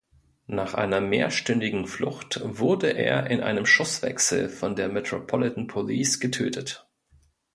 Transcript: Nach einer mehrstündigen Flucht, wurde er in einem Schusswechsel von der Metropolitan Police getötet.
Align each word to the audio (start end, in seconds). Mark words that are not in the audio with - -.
Nach 0.47 0.73
einer 0.73 0.99
mehrstündigen 0.99 1.85
Flucht, 1.85 2.41
wurde 2.43 2.87
er 2.89 3.29
in 3.29 3.39
einem 3.41 3.67
Schusswechsel 3.67 4.49
von 4.49 4.75
der 4.75 4.89
Metropolitan 4.89 5.67
Police 5.67 6.19
getötet. 6.19 6.87